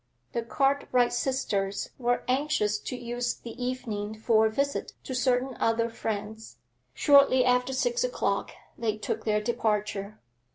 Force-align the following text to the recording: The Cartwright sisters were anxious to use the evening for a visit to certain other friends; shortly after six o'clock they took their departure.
The 0.31 0.41
Cartwright 0.41 1.13
sisters 1.13 1.91
were 1.99 2.23
anxious 2.27 2.79
to 2.79 2.95
use 2.95 3.35
the 3.35 3.51
evening 3.63 4.15
for 4.19 4.47
a 4.47 4.49
visit 4.49 4.93
to 5.03 5.13
certain 5.13 5.55
other 5.59 5.89
friends; 5.91 6.57
shortly 6.95 7.45
after 7.45 7.71
six 7.71 8.03
o'clock 8.03 8.49
they 8.75 8.97
took 8.97 9.25
their 9.25 9.41
departure. 9.41 10.19